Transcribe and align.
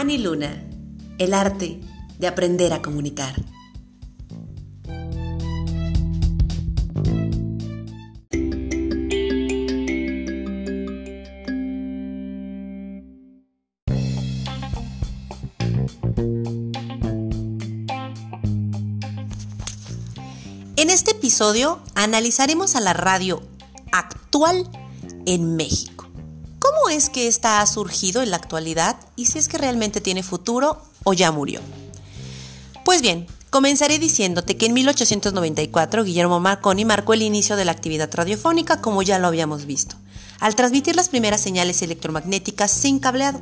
Annie 0.00 0.16
Luna, 0.16 0.50
el 1.18 1.34
arte 1.34 1.78
de 2.18 2.26
aprender 2.26 2.72
a 2.72 2.80
comunicar. 2.80 3.34
En 20.76 20.88
este 20.88 21.10
episodio 21.10 21.78
analizaremos 21.94 22.74
a 22.74 22.80
la 22.80 22.94
radio 22.94 23.42
actual 23.92 24.66
en 25.26 25.56
México. 25.56 25.99
¿Cómo 26.90 26.98
es 26.98 27.08
que 27.08 27.28
esta 27.28 27.60
ha 27.60 27.66
surgido 27.68 28.20
en 28.20 28.32
la 28.32 28.36
actualidad 28.36 28.96
y 29.14 29.26
si 29.26 29.38
es 29.38 29.46
que 29.46 29.58
realmente 29.58 30.00
tiene 30.00 30.24
futuro 30.24 30.82
o 31.04 31.12
ya 31.12 31.30
murió? 31.30 31.60
Pues 32.84 33.00
bien, 33.00 33.28
comenzaré 33.48 34.00
diciéndote 34.00 34.56
que 34.56 34.66
en 34.66 34.72
1894 34.72 36.02
Guillermo 36.02 36.40
Marconi 36.40 36.84
marcó 36.84 37.14
el 37.14 37.22
inicio 37.22 37.54
de 37.54 37.64
la 37.64 37.70
actividad 37.70 38.10
radiofónica 38.12 38.80
como 38.80 39.02
ya 39.02 39.20
lo 39.20 39.28
habíamos 39.28 39.66
visto, 39.66 39.94
al 40.40 40.56
transmitir 40.56 40.96
las 40.96 41.08
primeras 41.08 41.40
señales 41.40 41.80
electromagnéticas 41.82 42.72
sin 42.72 42.98
cableado. 42.98 43.40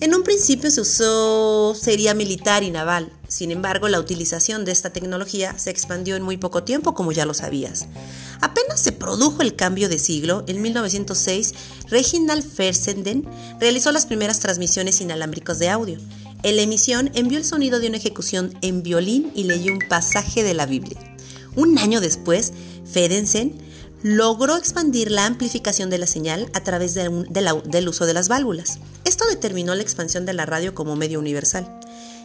En 0.00 0.14
un 0.14 0.22
principio 0.22 0.70
se 0.70 0.82
usó 0.82 1.74
sería 1.74 2.12
militar 2.12 2.64
y 2.64 2.70
naval, 2.70 3.10
sin 3.28 3.50
embargo 3.50 3.88
la 3.88 3.98
utilización 3.98 4.66
de 4.66 4.72
esta 4.72 4.90
tecnología 4.90 5.58
se 5.58 5.70
expandió 5.70 6.16
en 6.16 6.22
muy 6.22 6.36
poco 6.36 6.64
tiempo 6.64 6.92
como 6.92 7.12
ya 7.12 7.24
lo 7.24 7.32
sabías. 7.32 7.86
Apenas 8.44 8.78
se 8.78 8.92
produjo 8.92 9.40
el 9.40 9.56
cambio 9.56 9.88
de 9.88 9.98
siglo, 9.98 10.44
en 10.46 10.60
1906 10.60 11.54
Reginald 11.88 12.44
Fersenden 12.44 13.26
realizó 13.58 13.90
las 13.90 14.04
primeras 14.04 14.38
transmisiones 14.40 15.00
inalámbricas 15.00 15.58
de 15.58 15.70
audio. 15.70 15.98
En 16.42 16.56
la 16.56 16.62
emisión 16.62 17.10
envió 17.14 17.38
el 17.38 17.46
sonido 17.46 17.80
de 17.80 17.88
una 17.88 17.96
ejecución 17.96 18.52
en 18.60 18.82
violín 18.82 19.32
y 19.34 19.44
leyó 19.44 19.72
un 19.72 19.78
pasaje 19.88 20.42
de 20.42 20.52
la 20.52 20.66
Biblia. 20.66 21.00
Un 21.56 21.78
año 21.78 22.02
después, 22.02 22.52
Ferensen 22.84 23.54
logró 24.02 24.58
expandir 24.58 25.10
la 25.10 25.24
amplificación 25.24 25.88
de 25.88 25.96
la 25.96 26.06
señal 26.06 26.50
a 26.52 26.60
través 26.60 26.92
del 26.92 27.88
uso 27.88 28.04
de 28.04 28.12
las 28.12 28.28
válvulas. 28.28 28.78
Esto 29.06 29.26
determinó 29.26 29.74
la 29.74 29.80
expansión 29.80 30.26
de 30.26 30.34
la 30.34 30.44
radio 30.44 30.74
como 30.74 30.96
medio 30.96 31.18
universal. 31.18 31.80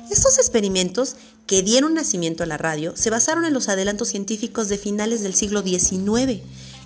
Estos 0.09 0.39
experimentos 0.39 1.15
que 1.45 1.61
dieron 1.61 1.93
nacimiento 1.93 2.41
a 2.43 2.47
la 2.47 2.57
radio 2.57 2.93
se 2.95 3.11
basaron 3.11 3.45
en 3.45 3.53
los 3.53 3.69
adelantos 3.69 4.07
científicos 4.07 4.67
de 4.67 4.79
finales 4.79 5.21
del 5.21 5.35
siglo 5.35 5.61
XIX. 5.61 6.41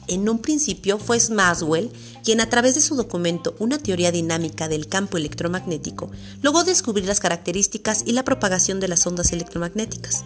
En 0.08 0.28
un 0.28 0.40
principio 0.40 0.98
fue 0.98 1.20
Maxwell 1.32 1.90
quien 2.26 2.42
a 2.42 2.50
través 2.50 2.76
de 2.76 2.82
su 2.82 2.96
documento 2.96 3.56
Una 3.60 3.78
teoría 3.78 4.12
dinámica 4.12 4.68
del 4.68 4.88
campo 4.88 5.18
electromagnético 5.18 6.12
logró 6.42 6.66
descubrir 6.66 7.06
las 7.06 7.22
características 7.22 8.04
y 8.06 8.12
la 8.12 8.26
propagación 8.26 8.82
de 8.82 8.90
las 8.90 9.08
ondas 9.08 9.32
electromagnéticas. 9.32 10.26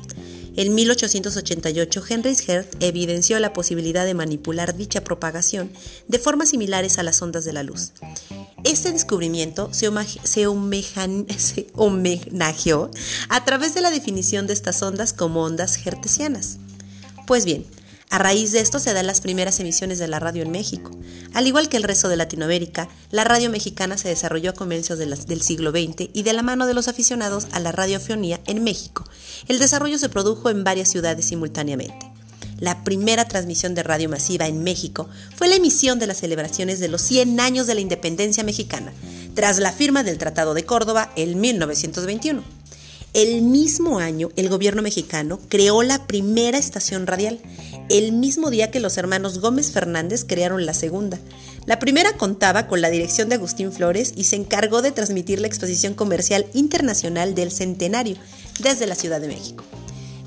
En 0.57 0.73
1888, 0.73 2.03
Henry 2.09 2.35
Hertz 2.47 2.77
evidenció 2.79 3.39
la 3.39 3.53
posibilidad 3.53 4.05
de 4.07 4.15
manipular 4.15 4.75
dicha 4.75 5.03
propagación 5.03 5.71
de 6.07 6.17
formas 6.17 6.49
similares 6.49 6.97
a 6.97 7.03
las 7.03 7.21
ondas 7.21 7.45
de 7.45 7.53
la 7.53 7.61
luz. 7.61 7.91
Este 8.63 8.91
descubrimiento 8.91 9.69
se, 9.71 9.91
se, 10.23 10.47
homenajeó 11.75 12.89
a 13.29 13.45
través 13.45 13.75
de 13.75 13.81
la 13.81 13.91
definición 13.91 14.47
de 14.47 14.53
estas 14.53 14.81
ondas 14.81 15.13
como 15.13 15.43
ondas 15.43 15.77
hertzianas. 15.85 16.57
Pues 17.27 17.45
bien, 17.45 17.63
a 18.09 18.19
raíz 18.19 18.53
de 18.53 18.61
esto 18.61 18.79
se 18.79 18.93
dan 18.93 19.05
las 19.05 19.19
primeras 19.19 19.59
emisiones 19.59 19.99
de 19.99 20.07
la 20.07 20.19
radio 20.19 20.41
en 20.41 20.51
México. 20.51 20.91
Al 21.33 21.45
igual 21.45 21.67
que 21.67 21.75
el 21.75 21.83
resto 21.83 22.07
de 22.07 22.15
Latinoamérica, 22.15 22.87
la 23.11 23.25
radio 23.25 23.49
mexicana 23.49 23.97
se 23.97 24.07
desarrolló 24.07 24.51
a 24.51 24.53
comienzos 24.53 24.97
del 24.97 25.41
siglo 25.41 25.71
XX 25.71 26.09
y 26.13 26.23
de 26.23 26.33
la 26.33 26.41
mano 26.41 26.67
de 26.67 26.73
los 26.73 26.87
aficionados 26.87 27.47
a 27.51 27.59
la 27.59 27.73
radiofonía 27.73 28.39
en 28.47 28.63
México. 28.63 29.03
El 29.49 29.59
desarrollo 29.59 29.97
se 29.97 30.07
produjo 30.07 30.49
en 30.49 30.63
varias 30.63 30.89
ciudades 30.89 31.25
simultáneamente. 31.25 32.09
La 32.59 32.83
primera 32.83 33.27
transmisión 33.27 33.75
de 33.75 33.83
radio 33.83 34.09
masiva 34.09 34.47
en 34.47 34.63
México 34.63 35.07
fue 35.35 35.47
la 35.47 35.55
emisión 35.55 35.99
de 35.99 36.07
las 36.07 36.17
celebraciones 36.17 36.79
de 36.79 36.87
los 36.87 37.01
100 37.01 37.39
años 37.39 37.67
de 37.67 37.75
la 37.75 37.81
independencia 37.81 38.43
mexicana, 38.43 38.93
tras 39.35 39.59
la 39.59 39.71
firma 39.71 40.03
del 40.03 40.17
Tratado 40.17 40.53
de 40.53 40.65
Córdoba 40.65 41.11
en 41.15 41.39
1921. 41.39 42.56
El 43.17 43.41
mismo 43.41 43.97
año, 43.97 44.29
el 44.35 44.47
gobierno 44.47 44.83
mexicano 44.83 45.39
creó 45.49 45.81
la 45.81 46.05
primera 46.05 46.59
estación 46.59 47.07
radial, 47.07 47.39
el 47.89 48.11
mismo 48.11 48.51
día 48.51 48.69
que 48.69 48.79
los 48.79 48.95
hermanos 48.95 49.39
Gómez 49.39 49.71
Fernández 49.71 50.23
crearon 50.23 50.67
la 50.67 50.75
segunda. 50.75 51.17
La 51.65 51.79
primera 51.79 52.15
contaba 52.15 52.67
con 52.67 52.79
la 52.79 52.91
dirección 52.91 53.27
de 53.27 53.33
Agustín 53.33 53.71
Flores 53.71 54.13
y 54.15 54.25
se 54.25 54.35
encargó 54.35 54.83
de 54.83 54.91
transmitir 54.91 55.41
la 55.41 55.47
exposición 55.47 55.95
comercial 55.95 56.45
internacional 56.53 57.33
del 57.33 57.51
Centenario 57.51 58.17
desde 58.59 58.85
la 58.85 58.93
Ciudad 58.93 59.19
de 59.19 59.29
México. 59.29 59.63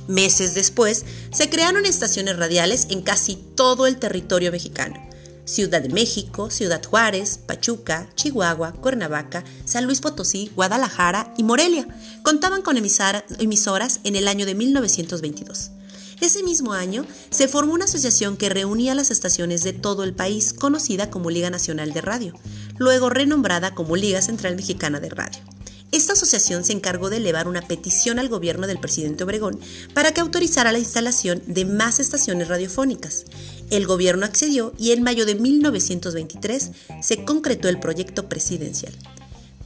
Meses 0.09 0.55
después, 0.55 1.05
se 1.33 1.49
crearon 1.49 1.87
estaciones 1.87 2.39
radiales 2.39 2.89
en 2.91 3.03
casi 3.03 3.37
todo 3.55 3.87
el 3.87 3.99
territorio 3.99 4.51
mexicano. 4.51 5.09
Ciudad 5.45 5.83
de 5.83 5.89
México, 5.89 6.51
Ciudad 6.51 6.84
Juárez, 6.84 7.39
Pachuca, 7.39 8.09
Chihuahua, 8.15 8.73
Cuernavaca, 8.73 9.45
San 9.65 9.87
Luis 9.87 10.01
Potosí, 10.01 10.51
Guadalajara 10.55 11.34
y 11.37 11.43
Morelia 11.43 11.87
contaban 12.23 12.62
con 12.62 12.77
emisoras 12.77 14.01
en 14.05 14.17
el 14.17 14.28
año 14.28 14.47
de 14.47 14.55
1922. 14.55 15.71
Ese 16.21 16.43
mismo 16.43 16.75
año 16.75 17.06
se 17.31 17.49
formó 17.49 17.73
una 17.73 17.87
asociación 17.87 18.37
que 18.37 18.51
reunía 18.51 18.95
las 18.95 19.11
estaciones 19.11 19.62
de 19.65 19.73
todo 19.73 20.05
el 20.05 20.12
país, 20.12 20.53
conocida 20.53 21.11
como 21.11 21.31
Liga 21.31 21.49
Nacional 21.49 21.95
de 21.95 22.03
Radio, 22.03 22.34
luego 22.77 23.09
renombrada 23.09 23.75
como 23.75 23.97
Liga 23.97 24.21
Central 24.21 24.55
Mexicana 24.55 25.01
de 25.01 25.09
Radio. 25.09 25.41
Esta 25.93 26.12
asociación 26.12 26.65
se 26.65 26.73
encargó 26.73 27.11
de 27.11 27.17
elevar 27.17 27.49
una 27.49 27.62
petición 27.62 28.19
al 28.19 28.28
gobierno 28.28 28.67
del 28.69 28.78
presidente 28.78 29.25
Obregón 29.25 29.59
para 29.93 30.12
que 30.12 30.21
autorizara 30.21 30.71
la 30.71 30.78
instalación 30.78 31.43
de 31.47 31.65
más 31.65 31.99
estaciones 31.99 32.49
radiofónicas. 32.49 33.25
El 33.71 33.87
gobierno 33.87 34.25
accedió 34.25 34.73
y 34.78 34.93
en 34.93 35.03
mayo 35.03 35.27
de 35.27 35.34
1923 35.34 36.71
se 37.03 37.25
concretó 37.25 37.69
el 37.69 37.81
proyecto 37.81 38.28
presidencial. 38.28 38.95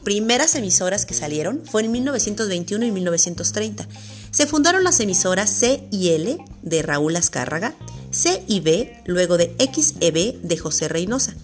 Primeras 0.02 0.54
emisoras 0.54 1.06
que 1.06 1.14
salieron 1.14 1.62
fue 1.64 1.82
en 1.82 1.92
1921 1.92 2.84
y 2.84 2.92
1930 2.92 3.86
se 4.30 4.46
fundaron 4.46 4.82
las 4.82 5.00
emisoras 5.00 5.50
C 5.50 5.86
y 5.90 6.10
L 6.10 6.38
de 6.62 6.82
Raúl 6.82 7.16
Azcárraga, 7.16 7.74
C 8.10 8.42
y 8.46 8.60
B, 8.60 9.02
luego 9.06 9.36
de 9.36 9.54
X 9.58 9.94
e 10.00 10.10
B 10.10 10.38
de 10.42 10.56
José 10.56 10.88
Reynosa, 10.88 11.34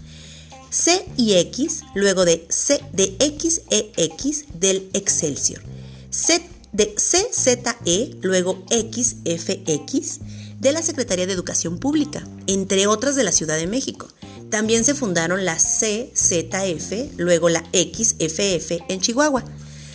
C 0.71 1.05
y 1.17 1.35
X, 1.35 1.83
luego 1.95 2.25
de 2.25 2.47
C 2.49 2.81
de 2.93 3.17
X 3.19 3.63
e 3.71 3.93
X 3.97 4.45
del 4.55 4.89
Excelsior, 4.93 5.63
C 6.11 6.41
de 6.73 6.95
CZE, 6.95 8.17
luego 8.23 8.65
XFX 8.71 10.21
de 10.61 10.73
la 10.73 10.83
Secretaría 10.83 11.27
de 11.27 11.33
Educación 11.33 11.79
Pública, 11.79 12.27
entre 12.47 12.87
otras 12.87 13.17
de 13.17 13.25
la 13.25 13.33
Ciudad 13.33 13.57
de 13.57 13.67
México. 13.67 14.09
También 14.51 14.85
se 14.85 14.95
fundaron 14.95 15.45
la 15.45 15.57
CZF, 15.57 17.17
luego 17.17 17.49
la 17.49 17.65
XFF 17.73 18.79
en 18.89 19.01
Chihuahua. 19.01 19.45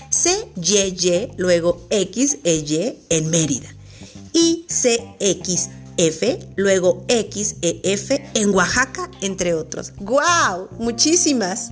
CYY, 0.09 1.31
luego 1.37 1.87
XEY 1.89 2.99
en 3.09 3.29
Mérida. 3.29 3.73
Y 4.33 4.65
CXF, 5.97 6.55
luego 6.55 7.05
XEF 7.07 8.11
en 8.33 8.49
Oaxaca, 8.53 9.09
entre 9.21 9.53
otros. 9.53 9.93
¡Guau! 9.99 10.69
Muchísimas. 10.77 11.71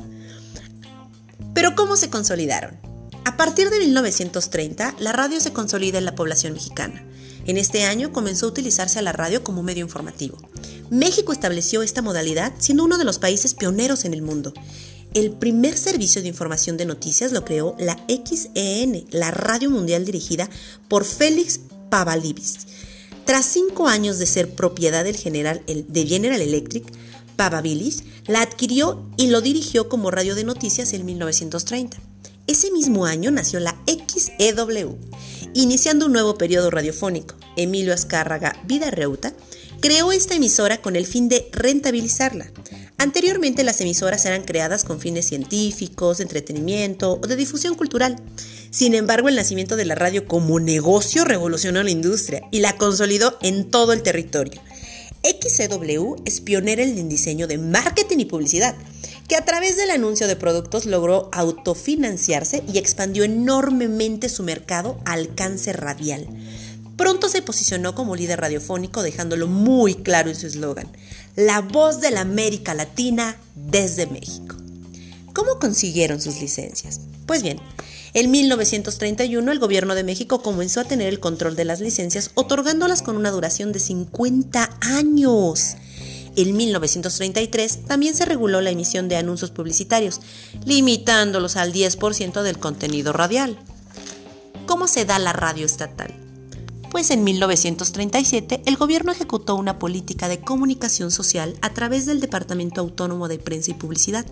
Pero 1.54 1.76
¿cómo 1.76 1.96
se 1.96 2.10
consolidaron? 2.10 2.80
A 3.26 3.38
partir 3.38 3.70
de 3.70 3.80
1930, 3.80 4.96
la 5.00 5.12
radio 5.12 5.40
se 5.40 5.54
consolida 5.54 5.98
en 5.98 6.06
la 6.06 6.16
población 6.16 6.54
mexicana. 6.54 7.06
En 7.46 7.58
este 7.58 7.84
año 7.84 8.12
comenzó 8.12 8.46
a 8.46 8.50
utilizarse 8.50 9.00
a 9.00 9.02
la 9.02 9.12
radio 9.12 9.44
como 9.44 9.64
medio 9.64 9.84
informativo. 9.84 10.38
México 10.90 11.34
estableció 11.34 11.84
esta 11.84 12.02
modalidad 12.02 12.54
siendo 12.58 12.84
uno 12.84 12.98
de 12.98 13.04
los 13.04 13.20
países 13.20 13.54
pioneros 13.54 14.06
en 14.06 14.14
el 14.14 14.22
mundo 14.22 14.54
el 15.14 15.32
primer 15.32 15.78
servicio 15.78 16.22
de 16.22 16.28
información 16.28 16.76
de 16.76 16.86
noticias 16.86 17.32
lo 17.32 17.46
creó 17.46 17.76
la 17.78 18.04
XEN, 18.08 19.06
la 19.12 19.30
radio 19.30 19.70
mundial 19.70 20.06
dirigida 20.06 20.50
por 20.88 21.06
Félix 21.06 21.60
Pavalivis. 21.90 22.68
Tras 23.26 23.46
cinco 23.46 23.88
años 23.88 24.20
de 24.20 24.26
ser 24.26 24.50
propiedad 24.54 25.04
del 25.04 25.16
general, 25.16 25.64
de 25.66 26.06
General 26.06 26.42
Electric, 26.42 26.86
Pavalivis 27.36 28.04
la 28.28 28.42
adquirió 28.42 29.10
y 29.18 29.28
lo 29.28 29.42
dirigió 29.42 29.90
como 29.90 30.12
radio 30.12 30.36
de 30.36 30.44
noticias 30.44 30.94
en 30.94 31.06
1930. 31.06 31.98
Ese 32.46 32.72
mismo 32.72 33.06
año 33.06 33.32
nació 33.32 33.62
la 33.62 33.78
XEW, 33.88 34.98
iniciando 35.54 36.08
un 36.08 36.14
nuevo 36.14 36.38
periodo 36.38 36.70
radiofónico. 36.70 37.36
Emilio 37.56 37.94
Azcárraga 37.94 38.62
Reuta 38.92 39.34
creó 39.80 40.12
esta 40.12 40.36
emisora 40.36 40.82
con 40.82 40.98
el 40.98 41.06
fin 41.06 41.30
de 41.30 41.48
rentabilizarla. 41.54 42.52
Anteriormente 42.98 43.64
las 43.64 43.80
emisoras 43.82 44.26
eran 44.26 44.44
creadas 44.44 44.84
con 44.84 45.00
fines 45.00 45.28
científicos, 45.28 46.18
de 46.18 46.24
entretenimiento 46.24 47.20
o 47.22 47.28
de 47.28 47.36
difusión 47.36 47.76
cultural. 47.76 48.18
Sin 48.74 48.96
embargo, 48.96 49.30
el 49.30 49.36
nacimiento 49.36 49.76
de 49.76 49.86
la 49.86 49.94
radio 49.94 50.28
como 50.28 50.60
negocio 50.60 51.26
revolucionó 51.26 51.84
la 51.84 51.92
industria 51.92 52.42
y 52.50 52.60
la 52.60 52.76
consolidó 52.76 53.38
en 53.44 53.70
todo 53.70 53.94
el 53.94 54.02
territorio. 54.02 54.60
XCW 55.22 56.16
es 56.26 56.42
pionera 56.42 56.82
en 56.82 56.98
el 56.98 57.08
diseño 57.08 57.46
de 57.46 57.60
marketing 57.60 58.18
y 58.18 58.26
publicidad, 58.26 58.74
que 59.28 59.36
a 59.36 59.46
través 59.46 59.78
del 59.78 59.92
anuncio 59.92 60.26
de 60.26 60.36
productos 60.36 60.88
logró 60.88 61.30
autofinanciarse 61.34 62.64
y 62.68 62.80
expandió 62.80 63.24
enormemente 63.24 64.28
su 64.28 64.42
mercado 64.42 65.00
alcance 65.06 65.72
radial. 65.72 66.28
Pronto 66.98 67.30
se 67.30 67.44
posicionó 67.44 67.94
como 67.94 68.16
líder 68.16 68.42
radiofónico 68.42 69.04
dejándolo 69.04 69.46
muy 69.46 69.94
claro 69.94 70.32
en 70.32 70.36
su 70.36 70.48
eslogan, 70.48 70.88
la 71.36 71.62
voz 71.62 72.02
de 72.02 72.10
la 72.10 72.22
América 72.22 72.74
Latina 72.74 73.38
desde 73.54 74.08
México. 74.08 74.56
¿Cómo 75.32 75.60
consiguieron 75.60 76.20
sus 76.20 76.42
licencias? 76.42 77.02
Pues 77.28 77.44
bien, 77.44 77.60
en 78.14 78.32
1931 78.32 79.52
el 79.52 79.60
gobierno 79.60 79.96
de 79.96 80.04
México 80.04 80.42
comenzó 80.42 80.82
a 80.82 80.86
tener 80.86 81.08
el 81.08 81.20
control 81.20 81.56
de 81.56 81.66
las 81.66 81.80
licencias 81.80 82.32
otorgándolas 82.36 83.02
con 83.02 83.18
una 83.18 83.32
duración 83.32 83.72
de 83.72 83.80
50 83.80 84.70
años. 84.82 85.76
En 86.36 86.56
1933 86.56 87.86
también 87.86 88.16
se 88.16 88.26
reguló 88.26 88.62
la 88.62 88.72
emisión 88.72 89.08
de 89.08 89.18
anuncios 89.18 89.52
publicitarios, 89.52 90.20
limitándolos 90.66 91.58
al 91.58 91.74
10% 91.74 92.42
del 92.42 92.58
contenido 92.58 93.14
radial. 93.14 93.58
¿Cómo 94.66 94.88
se 94.88 95.06
da 95.06 95.20
la 95.20 95.34
radio 95.34 95.66
estatal? 95.66 96.14
Pues 96.90 97.10
en 97.10 97.24
1937 97.24 98.62
el 98.66 98.78
gobierno 98.78 99.12
ejecutó 99.12 99.56
una 99.56 99.80
política 99.80 100.28
de 100.28 100.40
comunicación 100.40 101.10
social 101.10 101.56
a 101.62 101.74
través 101.74 102.06
del 102.06 102.20
Departamento 102.20 102.82
Autónomo 102.82 103.28
de 103.28 103.40
Prensa 103.40 103.72
y 103.72 103.74
Publicidad, 103.74 104.26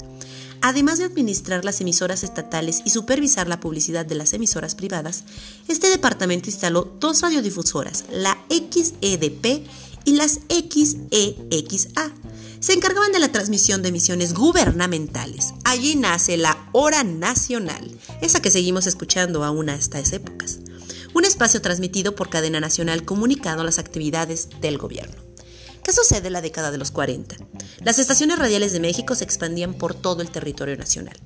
Además 0.62 1.00
de 1.00 1.06
administrar 1.06 1.66
las 1.66 1.81
emisoras 1.81 2.24
estatales 2.24 2.81
y 2.86 2.92
supervisar 2.92 3.48
la 3.48 3.60
publicidad 3.60 4.06
de 4.06 4.16
las 4.16 4.34
emisoras 4.34 4.75
privadas, 4.75 5.24
este 5.68 5.90
departamento 5.90 6.50
instaló 6.50 6.96
dos 7.00 7.22
radiodifusoras, 7.22 8.06
la 8.12 8.38
XEDP 8.50 9.66
y 10.06 10.13
las 10.13 10.40
XEXA. 10.50 12.12
Se 12.60 12.74
encargaban 12.74 13.12
de 13.12 13.19
la 13.19 13.31
transmisión 13.31 13.81
de 13.81 13.90
emisiones 13.90 14.36
gubernamentales. 14.36 15.54
Allí 15.63 15.96
nace 15.96 16.38
la 16.38 16.69
Hora 16.74 17.04
Nacional, 17.04 17.90
esa 18.22 18.40
que 18.40 18.52
seguimos 18.52 18.86
escuchando 18.86 19.44
aún 19.44 19.69
hasta 19.69 20.00
esas 20.00 20.13
épocas. 20.13 20.60
Un 21.16 21.25
espacio 21.25 21.62
transmitido 21.62 22.16
por 22.16 22.30
cadena 22.30 22.60
nacional 22.60 23.04
comunicado 23.04 23.62
a 23.62 23.66
las 23.66 23.80
actividades 23.80 24.48
del 24.62 24.78
gobierno. 24.78 25.31
¿Qué 25.83 25.94
sucede 25.94 26.28
en 26.28 26.33
la 26.33 26.42
década 26.42 26.72
de 26.72 26.78
los 26.78 26.92
40? 26.92 27.36
Las 27.83 28.00
estaciones 28.00 28.38
radiales 28.38 28.72
de 28.72 28.80
México 28.80 29.16
se 29.16 29.24
expandían 29.24 29.74
por 29.74 29.95
todo 29.95 30.22
el 30.22 30.30
territorio 30.30 30.78
nacional. 30.78 31.18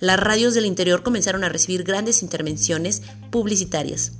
Las 0.00 0.18
radios 0.18 0.54
del 0.54 0.64
interior 0.64 1.02
comenzaron 1.02 1.44
a 1.44 1.48
recibir 1.48 1.84
grandes 1.84 2.22
intervenciones 2.22 3.02
publicitarias 3.30 4.12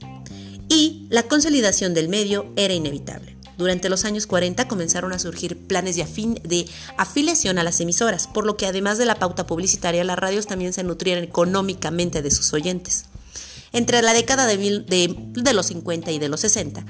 y 0.69 1.06
la 1.08 1.23
consolidación 1.23 1.94
del 1.94 2.08
medio 2.08 2.52
era 2.56 2.75
inevitable. 2.75 3.37
Durante 3.56 3.88
los 3.88 4.05
años 4.05 4.26
40 4.26 4.69
comenzaron 4.69 5.12
a 5.12 5.19
surgir 5.19 5.58
planes 5.58 5.96
de, 5.96 6.69
afiliación 6.96 7.58
a 7.58 7.64
las 7.64 7.81
emisoras, 7.81 8.29
por 8.29 8.46
lo 8.46 8.56
que 8.56 8.67
además 8.67 8.99
de 8.99 9.05
la 9.05 9.17
pauta 9.17 9.46
publicitaria, 9.46 10.05
las 10.05 10.19
radios 10.19 10.46
también 10.46 10.73
se 10.73 10.84
nutrían 10.84 11.25
económicamente 11.25 12.23
de 12.23 12.31
sus 12.31 12.52
oyentes. 12.52 13.06
Entre 13.73 14.00
la 14.00 14.14
década 14.14 14.46
de 14.46 15.52
los 15.52 15.67
50 15.67 16.11
y 16.12 16.19
de 16.19 16.29
los 16.29 16.41
60, 16.41 16.84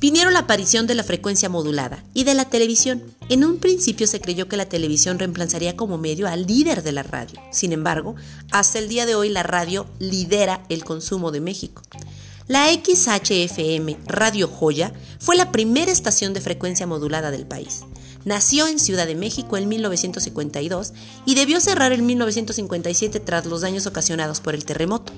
Vinieron 0.00 0.32
la 0.32 0.40
aparición 0.40 0.86
de 0.86 0.94
la 0.94 1.02
frecuencia 1.02 1.48
modulada 1.48 2.04
y 2.14 2.22
de 2.22 2.34
la 2.34 2.44
televisión. 2.44 3.02
En 3.28 3.44
un 3.44 3.58
principio 3.58 4.06
se 4.06 4.20
creyó 4.20 4.46
que 4.46 4.56
la 4.56 4.68
televisión 4.68 5.18
reemplazaría 5.18 5.76
como 5.76 5.98
medio 5.98 6.28
al 6.28 6.46
líder 6.46 6.84
de 6.84 6.92
la 6.92 7.02
radio. 7.02 7.40
Sin 7.50 7.72
embargo, 7.72 8.14
hasta 8.52 8.78
el 8.78 8.88
día 8.88 9.06
de 9.06 9.16
hoy 9.16 9.28
la 9.28 9.42
radio 9.42 9.86
lidera 9.98 10.62
el 10.68 10.84
consumo 10.84 11.32
de 11.32 11.40
México. 11.40 11.82
La 12.46 12.68
XHFM 12.72 13.98
Radio 14.06 14.46
Joya 14.46 14.92
fue 15.18 15.36
la 15.36 15.50
primera 15.50 15.90
estación 15.90 16.32
de 16.32 16.40
frecuencia 16.40 16.86
modulada 16.86 17.32
del 17.32 17.46
país. 17.46 17.80
Nació 18.24 18.68
en 18.68 18.78
Ciudad 18.78 19.06
de 19.06 19.16
México 19.16 19.56
en 19.56 19.68
1952 19.68 20.92
y 21.26 21.34
debió 21.34 21.60
cerrar 21.60 21.92
en 21.92 22.06
1957 22.06 23.18
tras 23.20 23.46
los 23.46 23.62
daños 23.62 23.86
ocasionados 23.86 24.40
por 24.40 24.54
el 24.54 24.64
terremoto. 24.64 25.12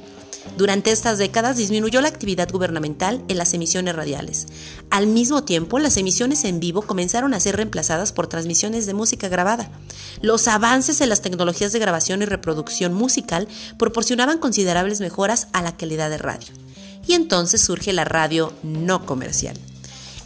Durante 0.56 0.90
estas 0.90 1.18
décadas 1.18 1.56
disminuyó 1.56 2.00
la 2.00 2.08
actividad 2.08 2.50
gubernamental 2.50 3.22
en 3.28 3.38
las 3.38 3.54
emisiones 3.54 3.94
radiales. 3.94 4.46
Al 4.90 5.06
mismo 5.06 5.44
tiempo, 5.44 5.78
las 5.78 5.96
emisiones 5.96 6.44
en 6.44 6.60
vivo 6.60 6.82
comenzaron 6.82 7.34
a 7.34 7.40
ser 7.40 7.56
reemplazadas 7.56 8.12
por 8.12 8.26
transmisiones 8.26 8.86
de 8.86 8.94
música 8.94 9.28
grabada. 9.28 9.70
Los 10.22 10.48
avances 10.48 11.00
en 11.00 11.08
las 11.08 11.22
tecnologías 11.22 11.72
de 11.72 11.78
grabación 11.78 12.22
y 12.22 12.26
reproducción 12.26 12.92
musical 12.94 13.48
proporcionaban 13.78 14.38
considerables 14.38 15.00
mejoras 15.00 15.48
a 15.52 15.62
la 15.62 15.76
calidad 15.76 16.10
de 16.10 16.18
radio. 16.18 16.48
Y 17.06 17.14
entonces 17.14 17.60
surge 17.60 17.92
la 17.92 18.04
radio 18.04 18.52
no 18.62 19.06
comercial. 19.06 19.56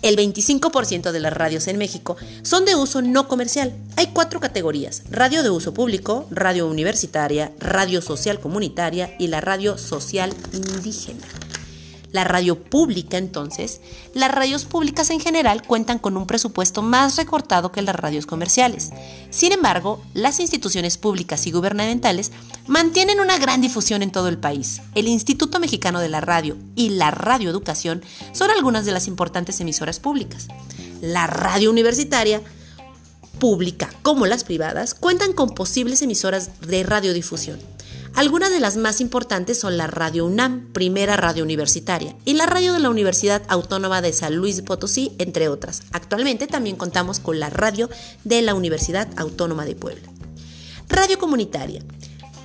El 0.05 0.19
25% 0.19 1.13
de 1.13 1.21
las 1.21 1.33
radios 1.33 1.67
en 1.67 1.79
México 1.79 2.19
son 2.43 2.67
de 2.67 2.77
uso 2.77 3.01
no 3.01 3.27
comercial. 3.27 3.75
Hay 3.97 4.09
cuatro 4.09 4.39
categorías, 4.39 5.03
radio 5.11 5.43
de 5.43 5.49
uso 5.49 5.73
público, 5.73 6.27
radio 6.31 6.69
universitaria, 6.69 7.53
radio 7.59 8.03
social 8.03 8.39
comunitaria 8.39 9.17
y 9.19 9.29
la 9.29 9.41
radio 9.41 9.79
social 9.79 10.31
indígena 10.53 11.44
la 12.15 12.23
radio 12.23 12.63
pública 12.63 13.19
entonces, 13.19 13.81
las 14.15 14.31
radios 14.31 14.65
públicas 14.67 15.11
en 15.11 15.19
general 15.19 15.67
cuentan 15.67 15.99
con 15.99 16.17
un 16.17 16.29
presupuesto 16.29 16.81
más 16.81 17.17
recortado 17.17 17.73
que 17.73 17.83
las 17.83 17.97
radios 17.97 18.25
comerciales. 18.25 18.91
Sin 19.31 19.51
embargo, 19.51 20.01
las 20.15 20.39
instituciones 20.39 20.97
públicas 20.97 21.45
y 21.49 21.51
gubernamentales 21.51 22.31
mantienen 22.69 23.19
una 23.19 23.37
gran 23.39 23.61
difusión 23.61 24.01
en 24.01 24.13
todo 24.13 24.29
el 24.29 24.39
país. 24.39 24.81
El 24.95 25.09
Instituto 25.09 25.59
Mexicano 25.59 25.99
de 25.99 26.09
la 26.09 26.21
Radio 26.21 26.57
y 26.77 26.91
la 26.91 27.11
Radioeducación 27.11 28.05
son 28.31 28.53
algunas 28.53 28.87
de 28.87 28.93
las 28.93 29.09
importantes 29.09 29.61
emisoras 29.61 29.99
públicas. 29.99 30.47
La 31.01 31.27
radio 31.27 31.69
universitaria 31.69 32.41
pública 33.41 33.91
como 34.03 34.27
las 34.27 34.45
privadas 34.45 34.95
cuentan 34.95 35.33
con 35.33 35.51
posibles 35.51 36.01
emisoras 36.01 36.61
de 36.61 36.85
radiodifusión. 36.85 37.74
Algunas 38.15 38.51
de 38.51 38.61
las 38.61 38.77
más 38.77 39.01
importantes 39.01 39.59
son 39.59 39.77
la 39.77 39.89
Radio 39.89 40.25
UNAM, 40.25 40.73
primera 40.73 41.17
radio 41.17 41.43
universitaria, 41.43 42.15
y 42.25 42.35
la 42.35 42.47
radio 42.47 42.73
de 42.73 42.79
la 42.79 42.89
Universidad 42.89 43.43
Autónoma 43.49 44.03
de 44.03 44.13
San 44.13 44.37
Luis 44.37 44.63
Potosí, 44.63 45.13
entre 45.19 45.49
otras. 45.49 45.83
Actualmente 45.91 46.47
también 46.47 46.77
contamos 46.77 47.19
con 47.19 47.41
la 47.41 47.51
radio 47.51 47.91
de 48.23 48.41
la 48.43 48.55
Universidad 48.55 49.09
Autónoma 49.17 49.65
de 49.65 49.75
Puebla. 49.75 50.09
Radio 50.89 51.19
comunitaria. 51.19 51.83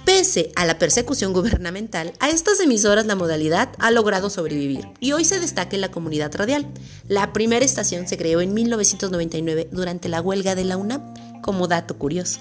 Pese 0.06 0.52
a 0.56 0.66
la 0.66 0.80
persecución 0.80 1.34
gubernamental, 1.34 2.14
a 2.20 2.30
estas 2.30 2.60
emisoras 2.60 3.06
la 3.06 3.16
modalidad 3.16 3.70
ha 3.78 3.92
logrado 3.92 4.32
sobrevivir 4.32 4.88
y 5.00 5.12
hoy 5.12 5.24
se 5.24 5.40
destaca 5.40 5.76
en 5.76 5.82
la 5.82 5.92
comunidad 5.92 6.34
radial. 6.34 6.66
La 7.08 7.32
primera 7.32 7.64
estación 7.64 8.08
se 8.08 8.18
creó 8.18 8.42
en 8.42 8.56
1999 8.56 9.70
durante 9.72 10.10
la 10.10 10.20
huelga 10.20 10.56
de 10.56 10.64
la 10.64 10.78
UNAM, 10.78 11.14
como 11.44 11.68
dato 11.68 11.96
curioso. 12.00 12.40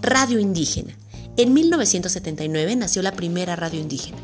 Radio 0.00 0.40
indígena. 0.40 0.96
En 1.40 1.54
1979 1.54 2.76
nació 2.76 3.00
la 3.00 3.12
primera 3.12 3.56
radio 3.56 3.80
indígena. 3.80 4.18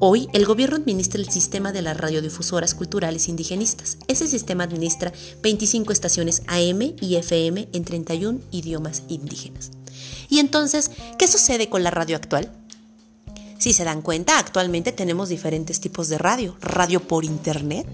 Hoy 0.00 0.28
el 0.34 0.44
gobierno 0.44 0.76
administra 0.76 1.18
el 1.18 1.30
sistema 1.30 1.72
de 1.72 1.80
las 1.80 1.96
radiodifusoras 1.96 2.74
culturales 2.74 3.28
indigenistas. 3.28 3.96
Ese 4.06 4.28
sistema 4.28 4.64
administra 4.64 5.10
25 5.42 5.90
estaciones 5.94 6.42
AM 6.46 6.92
y 7.00 7.16
FM 7.16 7.70
en 7.72 7.84
31 7.84 8.40
idiomas 8.50 9.04
indígenas. 9.08 9.70
Y 10.28 10.40
entonces, 10.40 10.90
¿qué 11.18 11.26
sucede 11.26 11.70
con 11.70 11.82
la 11.82 11.90
radio 11.90 12.16
actual? 12.16 12.52
Si 13.56 13.72
se 13.72 13.84
dan 13.84 14.02
cuenta, 14.02 14.38
actualmente 14.38 14.92
tenemos 14.92 15.30
diferentes 15.30 15.80
tipos 15.80 16.10
de 16.10 16.18
radio. 16.18 16.54
Radio 16.60 17.00
por 17.00 17.24
internet, 17.24 17.86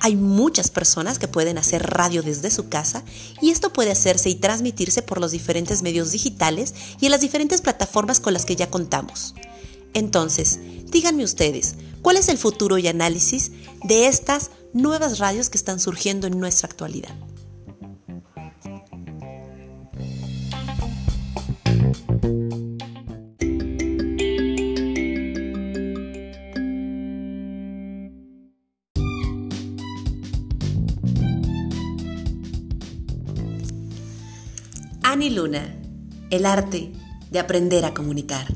hay 0.00 0.16
muchas 0.16 0.70
personas 0.70 1.18
que 1.18 1.28
pueden 1.28 1.58
hacer 1.58 1.82
radio 1.82 2.22
desde 2.22 2.50
su 2.50 2.68
casa 2.68 3.04
y 3.40 3.50
esto 3.50 3.72
puede 3.72 3.92
hacerse 3.92 4.30
y 4.30 4.34
transmitirse 4.34 5.02
por 5.02 5.20
los 5.20 5.30
diferentes 5.30 5.82
medios 5.82 6.10
digitales 6.10 6.74
y 7.00 7.06
en 7.06 7.12
las 7.12 7.20
diferentes 7.20 7.60
plataformas 7.60 8.18
con 8.18 8.32
las 8.32 8.46
que 8.46 8.56
ya 8.56 8.70
contamos. 8.70 9.34
Entonces, 9.92 10.58
díganme 10.86 11.24
ustedes, 11.24 11.74
¿cuál 12.02 12.16
es 12.16 12.28
el 12.28 12.38
futuro 12.38 12.78
y 12.78 12.88
análisis 12.88 13.52
de 13.84 14.06
estas 14.06 14.50
nuevas 14.72 15.18
radios 15.18 15.50
que 15.50 15.58
están 15.58 15.80
surgiendo 15.80 16.26
en 16.26 16.38
nuestra 16.38 16.68
actualidad? 16.68 17.14
Ani 35.10 35.28
Luna, 35.28 35.74
el 36.30 36.46
arte 36.46 36.92
de 37.32 37.40
aprender 37.40 37.84
a 37.84 37.92
comunicar. 37.92 38.46